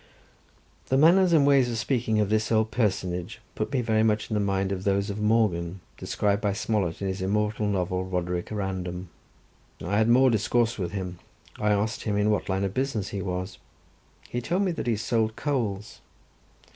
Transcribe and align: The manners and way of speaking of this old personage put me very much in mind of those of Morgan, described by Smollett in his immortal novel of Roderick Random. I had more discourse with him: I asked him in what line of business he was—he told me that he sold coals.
The 0.87 0.97
manners 0.97 1.31
and 1.31 1.45
way 1.45 1.59
of 1.61 1.77
speaking 1.77 2.19
of 2.19 2.31
this 2.31 2.51
old 2.51 2.71
personage 2.71 3.39
put 3.53 3.71
me 3.71 3.81
very 3.81 4.01
much 4.01 4.31
in 4.31 4.43
mind 4.43 4.71
of 4.71 4.83
those 4.83 5.11
of 5.11 5.21
Morgan, 5.21 5.79
described 5.95 6.41
by 6.41 6.53
Smollett 6.53 7.03
in 7.03 7.07
his 7.07 7.21
immortal 7.21 7.67
novel 7.67 8.01
of 8.01 8.11
Roderick 8.11 8.47
Random. 8.49 9.09
I 9.79 9.99
had 9.99 10.09
more 10.09 10.31
discourse 10.31 10.79
with 10.79 10.91
him: 10.93 11.19
I 11.59 11.69
asked 11.69 12.05
him 12.05 12.17
in 12.17 12.31
what 12.31 12.49
line 12.49 12.63
of 12.63 12.73
business 12.73 13.09
he 13.09 13.21
was—he 13.21 14.41
told 14.41 14.63
me 14.63 14.71
that 14.71 14.87
he 14.87 14.95
sold 14.97 15.35
coals. 15.35 15.99